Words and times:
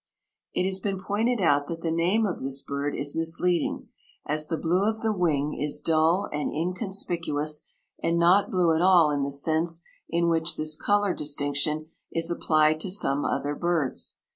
It 0.55 0.65
has 0.65 0.79
been 0.79 0.97
pointed 0.99 1.39
out 1.39 1.67
that 1.67 1.81
the 1.81 1.91
name 1.91 2.25
of 2.25 2.39
this 2.39 2.63
bird 2.63 2.95
is 2.95 3.15
misleading, 3.15 3.89
as 4.25 4.47
the 4.47 4.57
blue 4.57 4.89
of 4.89 5.01
the 5.01 5.13
wing 5.15 5.53
is 5.53 5.79
dull 5.79 6.27
and 6.33 6.51
inconspicuous, 6.51 7.67
and 8.01 8.17
not 8.17 8.49
blue 8.49 8.73
at 8.73 8.81
all 8.81 9.11
in 9.11 9.21
the 9.21 9.31
sense 9.31 9.83
in 10.09 10.27
which 10.27 10.57
this 10.57 10.75
color 10.75 11.13
distinction 11.13 11.89
is 12.11 12.31
applied 12.31 12.79
to 12.79 12.89
some 12.89 13.23
other 13.25 13.53
birds. 13.53 14.17